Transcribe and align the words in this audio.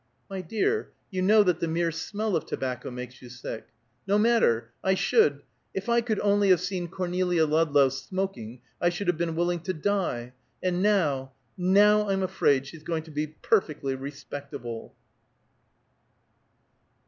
"My 0.31 0.41
dear, 0.41 0.93
you 1.11 1.21
know 1.21 1.43
that 1.43 1.59
the 1.59 1.67
mere 1.67 1.91
smell 1.91 2.35
of 2.35 2.47
tobacco 2.47 2.89
makes 2.89 3.21
you 3.21 3.29
sick!" 3.29 3.67
"No 4.07 4.17
matter, 4.17 4.71
I 4.83 4.95
should 4.95 5.43
if 5.75 5.89
I 5.89 6.01
could 6.01 6.19
only 6.21 6.49
have 6.49 6.59
seen 6.59 6.87
Cornelia 6.87 7.45
Ludlow 7.45 7.89
smoking 7.89 8.61
I 8.81 8.89
should 8.89 9.05
have 9.05 9.19
been 9.19 9.35
willing 9.35 9.59
to 9.59 9.75
die. 9.75 10.33
And 10.63 10.81
now 10.81 11.33
now, 11.55 12.09
I'm 12.09 12.23
afraid 12.23 12.65
she's 12.65 12.81
going 12.81 13.03
to 13.03 13.11
be 13.11 13.27
perfectly 13.27 13.93
respectable!" 13.93 14.95